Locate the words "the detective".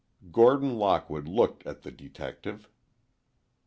1.83-2.67